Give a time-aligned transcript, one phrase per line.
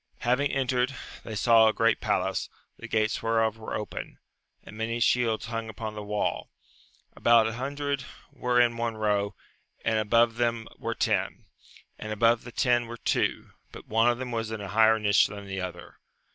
[0.21, 4.17] Having entered, they saw a great palace, the gates whereof were open,
[4.63, 6.49] and many shields hung upon the wall;
[7.15, 9.35] about an hundred were in one row,
[9.85, 11.45] and above them were ten,
[11.99, 15.27] and above the ten were two, but one of them was in a higher nich
[15.27, 15.99] than the other.